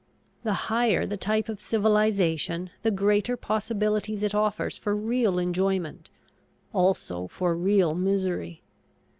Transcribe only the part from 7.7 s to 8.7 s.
misery.